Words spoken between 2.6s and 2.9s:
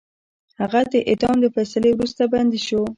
شو.